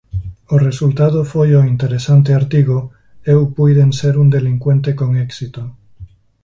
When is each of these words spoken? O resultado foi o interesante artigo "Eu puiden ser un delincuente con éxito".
O 0.53 0.55
resultado 0.67 1.19
foi 1.31 1.49
o 1.59 1.61
interesante 1.73 2.29
artigo 2.41 2.77
"Eu 3.33 3.39
puiden 3.57 3.89
ser 3.99 4.13
un 4.23 4.27
delincuente 4.37 4.91
con 4.99 5.09
éxito". 5.27 5.61